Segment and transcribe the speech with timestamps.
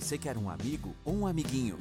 [0.00, 1.78] Você quer um amigo ou um amiguinho?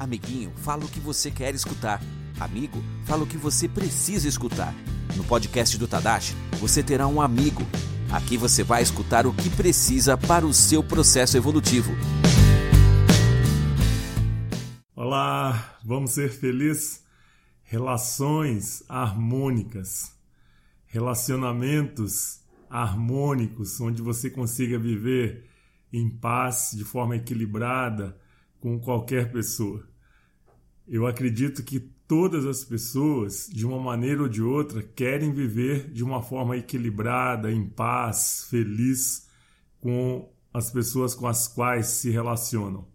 [0.00, 2.00] Amiguinho, fala o que você quer escutar.
[2.40, 4.74] Amigo, fala o que você precisa escutar.
[5.14, 7.62] No podcast do Tadashi, você terá um amigo.
[8.10, 11.92] Aqui você vai escutar o que precisa para o seu processo evolutivo.
[14.94, 17.04] Olá, vamos ser felizes?
[17.62, 20.10] Relações harmônicas,
[20.86, 22.40] relacionamentos
[22.70, 25.44] harmônicos, onde você consiga viver
[25.92, 28.18] em paz, de forma equilibrada
[28.60, 29.86] com qualquer pessoa.
[30.86, 36.04] Eu acredito que todas as pessoas, de uma maneira ou de outra, querem viver de
[36.04, 39.28] uma forma equilibrada, em paz, feliz
[39.80, 42.86] com as pessoas com as quais se relacionam.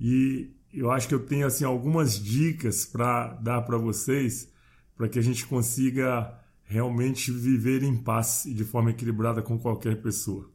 [0.00, 4.50] E eu acho que eu tenho assim algumas dicas para dar para vocês
[4.96, 10.02] para que a gente consiga realmente viver em paz e de forma equilibrada com qualquer
[10.02, 10.50] pessoa.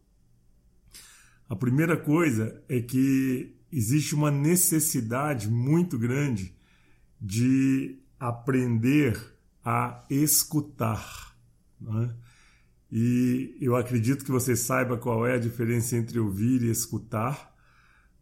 [1.48, 6.56] A primeira coisa é que existe uma necessidade muito grande
[7.22, 9.20] de aprender
[9.64, 11.36] a escutar.
[11.80, 12.16] Né?
[12.92, 17.53] E eu acredito que você saiba qual é a diferença entre ouvir e escutar,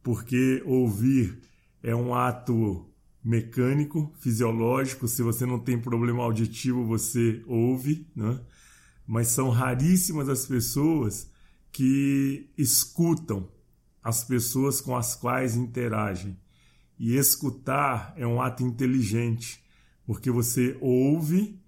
[0.02, 1.39] porque ouvir
[1.81, 2.89] é um ato
[3.23, 5.08] mecânico, fisiológico.
[5.08, 8.39] Se você não tem problema auditivo, você ouve, né?
[9.08, 11.31] mas são raríssimas as pessoas
[11.74, 13.50] que escutam
[14.02, 16.38] as pessoas com as quais interagem.
[16.98, 19.62] E escutar é um ato inteligente,
[20.06, 21.60] porque você ouve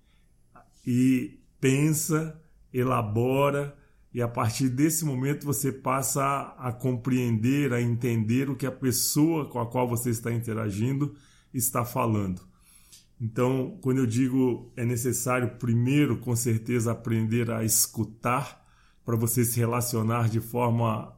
[0.86, 2.40] e pensa,
[2.72, 3.76] elabora,
[4.14, 8.72] e a partir desse momento você passa a, a compreender, a entender o que a
[8.72, 11.16] pessoa com a qual você está interagindo
[11.54, 12.42] está falando.
[13.20, 18.65] Então, quando eu digo é necessário primeiro, com certeza, aprender a escutar,
[19.06, 21.16] para você se relacionar de forma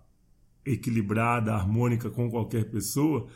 [0.66, 3.28] equilibrada, harmônica com qualquer pessoa,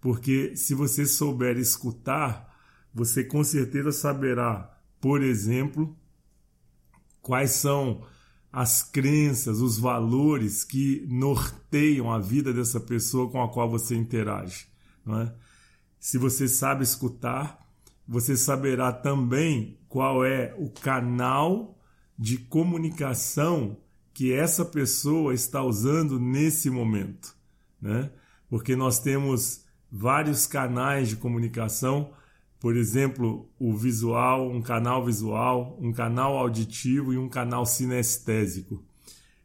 [0.00, 2.52] porque se você souber escutar,
[2.92, 5.96] você com certeza saberá, por exemplo,
[7.22, 8.04] quais são
[8.52, 14.66] as crenças, os valores que norteiam a vida dessa pessoa com a qual você interage.
[15.08, 15.32] É?
[15.98, 17.66] Se você sabe escutar,
[18.06, 21.80] você saberá também qual é o canal
[22.18, 23.76] de comunicação
[24.14, 27.36] que essa pessoa está usando nesse momento,
[27.82, 28.12] né?
[28.48, 32.12] Porque nós temos vários canais de comunicação,
[32.60, 38.84] por exemplo, o visual, um canal visual, um canal auditivo e um canal sinestésico.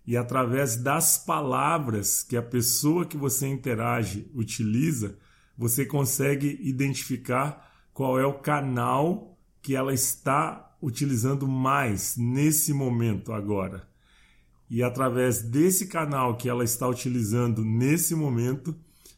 [0.06, 5.18] E através das palavras que a pessoa que você interage utiliza,
[5.58, 13.89] você consegue identificar qual é o canal que ela está utilizando mais nesse momento agora
[14.70, 18.76] e através desse canal que ela está utilizando nesse momento,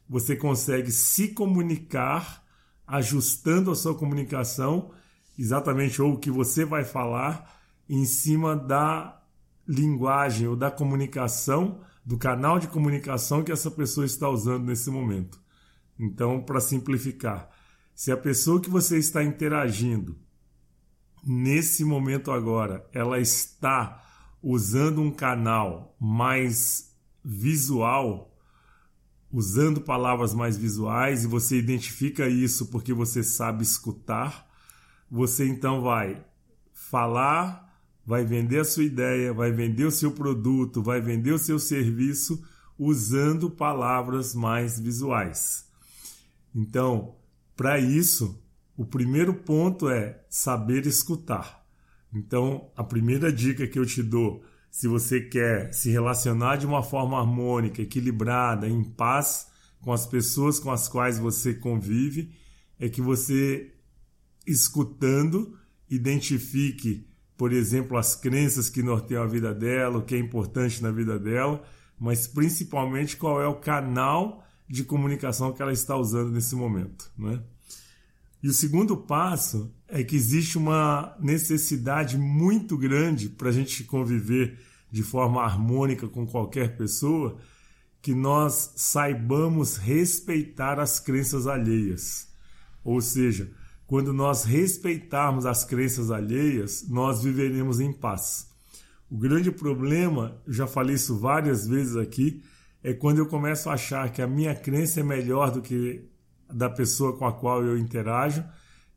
[0.07, 2.43] você consegue se comunicar,
[2.87, 4.91] ajustando a sua comunicação,
[5.37, 7.59] exatamente ou o que você vai falar,
[7.89, 9.21] em cima da
[9.67, 15.39] linguagem ou da comunicação, do canal de comunicação que essa pessoa está usando nesse momento.
[15.99, 17.49] Então, para simplificar,
[17.93, 20.17] se a pessoa que você está interagindo
[21.23, 24.01] nesse momento agora, ela está
[24.41, 28.35] usando um canal mais visual,
[29.31, 34.49] usando palavras mais visuais, e você identifica isso porque você sabe escutar,
[35.09, 36.25] você então vai
[36.73, 37.71] falar,
[38.05, 42.43] vai vender a sua ideia, vai vender o seu produto, vai vender o seu serviço
[42.77, 45.67] usando palavras mais visuais.
[46.53, 47.15] Então,
[47.55, 48.43] para isso,
[48.75, 51.60] o primeiro ponto é saber escutar.
[52.13, 56.83] Então, a primeira dica que eu te dou, se você quer se relacionar de uma
[56.83, 59.47] forma harmônica, equilibrada, em paz
[59.81, 62.31] com as pessoas com as quais você convive,
[62.79, 63.73] é que você,
[64.45, 65.57] escutando,
[65.89, 70.91] identifique, por exemplo, as crenças que norteiam a vida dela, o que é importante na
[70.91, 71.63] vida dela,
[71.99, 77.11] mas principalmente qual é o canal de comunicação que ela está usando nesse momento.
[77.17, 77.41] Né?
[78.43, 84.57] E o segundo passo é que existe uma necessidade muito grande para a gente conviver
[84.89, 87.37] de forma harmônica com qualquer pessoa,
[88.01, 92.27] que nós saibamos respeitar as crenças alheias.
[92.83, 93.51] Ou seja,
[93.85, 98.49] quando nós respeitarmos as crenças alheias, nós viveremos em paz.
[99.09, 102.41] O grande problema, já falei isso várias vezes aqui,
[102.83, 106.09] é quando eu começo a achar que a minha crença é melhor do que
[106.53, 108.43] da pessoa com a qual eu interajo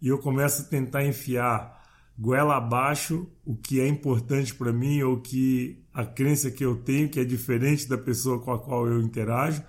[0.01, 1.83] e eu começo a tentar enfiar
[2.19, 7.09] goela abaixo o que é importante para mim ou que a crença que eu tenho
[7.09, 9.63] que é diferente da pessoa com a qual eu interajo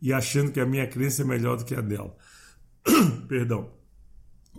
[0.00, 2.16] e achando que a minha crença é melhor do que a dela.
[3.28, 3.70] Perdão.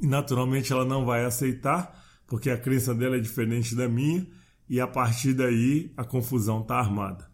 [0.01, 4.25] E naturalmente ela não vai aceitar, porque a crença dela é diferente da minha,
[4.69, 7.29] e a partir daí a confusão está armada.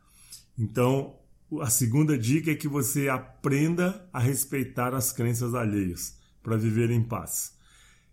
[0.58, 1.19] Então,
[1.62, 7.02] a segunda dica é que você aprenda a respeitar as crenças alheias para viver em
[7.02, 7.58] paz.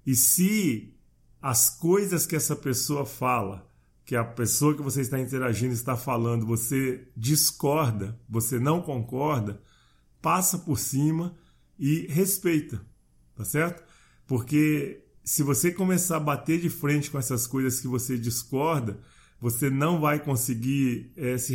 [0.06, 0.94] E se
[1.42, 3.70] as coisas que essa pessoa fala,
[4.04, 9.60] que a pessoa que você está interagindo está falando, você discorda, você não concorda,
[10.22, 11.36] passa por cima
[11.78, 12.80] e respeita,
[13.34, 13.82] tá certo?
[14.26, 19.00] Porque se você começar a bater de frente com essas coisas que você discorda,
[19.40, 21.54] você não vai conseguir é, se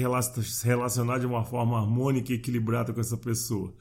[0.64, 3.74] relacionar de uma forma harmônica e equilibrada com essa pessoa.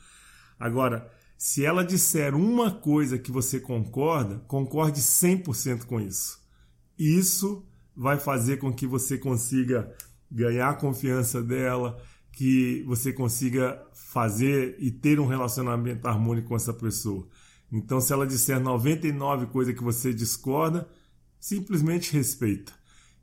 [0.58, 6.38] Agora, se ela disser uma coisa que você concorda, concorde 100% com isso.
[6.98, 7.64] Isso
[7.96, 9.90] vai fazer com que você consiga
[10.30, 11.98] ganhar a confiança dela,
[12.32, 17.26] que você consiga fazer e ter um relacionamento harmônico com essa pessoa.
[17.72, 20.88] Então, se ela disser 99 coisas que você discorda,
[21.38, 22.79] simplesmente respeita.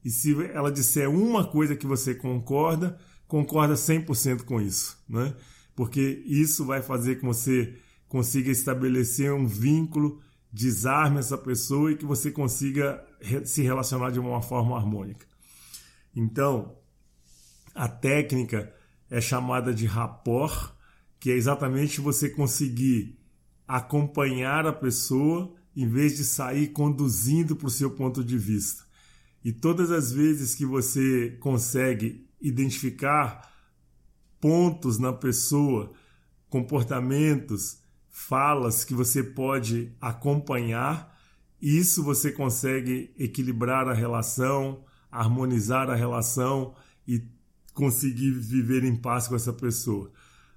[0.07, 5.35] E se ela disser uma coisa que você concorda, concorda 100% com isso, né?
[5.75, 7.77] Porque isso vai fazer com que você
[8.07, 13.05] consiga estabelecer um vínculo, desarme essa pessoa e que você consiga
[13.43, 15.27] se relacionar de uma forma harmônica.
[16.15, 16.77] Então,
[17.75, 18.73] a técnica
[19.09, 20.71] é chamada de rapport,
[21.19, 23.19] que é exatamente você conseguir
[23.67, 28.86] acompanhar a pessoa em vez de sair conduzindo para o seu ponto de vista.
[29.43, 33.51] E todas as vezes que você consegue identificar
[34.39, 35.93] pontos na pessoa,
[36.49, 37.79] comportamentos,
[38.09, 41.15] falas que você pode acompanhar,
[41.61, 46.75] isso você consegue equilibrar a relação, harmonizar a relação
[47.07, 47.23] e
[47.73, 50.11] conseguir viver em paz com essa pessoa.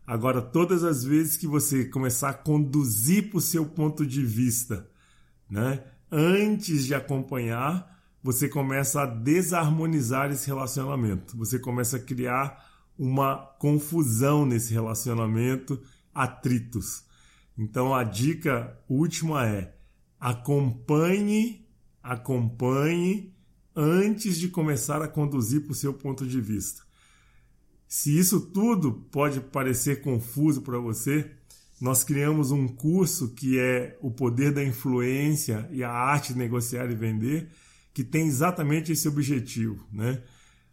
[0.06, 4.90] Agora, todas as vezes que você começar a conduzir para o seu ponto de vista,
[5.48, 11.36] né, antes de acompanhar, você começa a desarmonizar esse relacionamento.
[11.36, 12.64] Você começa a criar
[12.98, 15.80] uma confusão nesse relacionamento,
[16.14, 17.04] atritos.
[17.56, 19.74] Então, a dica última é:
[20.18, 21.66] acompanhe,
[22.02, 23.34] acompanhe
[23.74, 26.82] antes de começar a conduzir para o seu ponto de vista.
[27.88, 31.30] Se isso tudo pode parecer confuso para você,
[31.80, 36.90] nós criamos um curso que é o poder da influência e a arte de negociar
[36.90, 37.48] e vender,
[37.92, 40.22] que tem exatamente esse objetivo, né?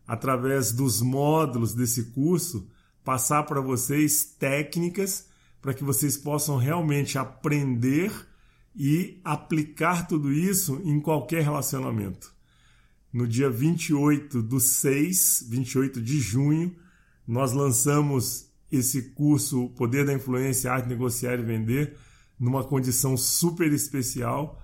[0.06, 2.70] Através dos módulos desse curso,
[3.04, 5.28] passar para vocês técnicas
[5.62, 8.12] para que vocês possam realmente aprender
[8.76, 12.34] e aplicar tudo isso em qualquer relacionamento.
[13.12, 16.76] No dia 28 do 6, 28 de junho,
[17.28, 21.98] nós lançamos esse curso Poder da Influência, Arte, Negociar e Vender
[22.40, 24.62] numa condição super especial,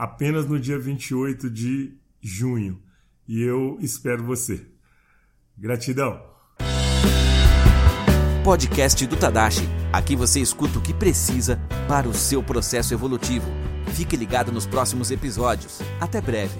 [0.00, 1.92] apenas no dia 28 de
[2.22, 2.82] junho.
[3.28, 4.66] E eu espero você.
[5.58, 6.18] Gratidão.
[8.42, 9.68] Podcast do Tadashi.
[9.92, 13.50] Aqui você escuta o que precisa para o seu processo evolutivo.
[13.94, 15.80] Fique ligado nos próximos episódios.
[16.00, 16.58] Até breve.